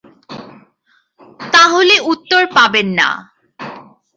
তাহলে 1.53 1.95
উত্তর 2.11 2.41
পাবেন 2.57 2.87
না। 2.99 3.09